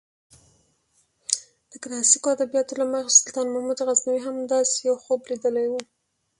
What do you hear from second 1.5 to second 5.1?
د کلاسیکو ادبیاتو له مخې سلطان محمود غزنوي هم داسې یو